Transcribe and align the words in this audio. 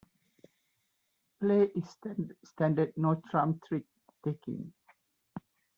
Play 1.39 1.69
is 1.75 1.95
standard 2.45 2.91
no-trump 2.97 3.63
trick-taking. 3.67 4.73